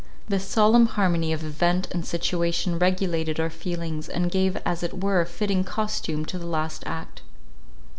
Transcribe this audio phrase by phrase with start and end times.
[0.29, 5.23] This solemn harmony of event and situation regulated our feelings, and gave as it were
[5.25, 7.21] fitting costume to our last act.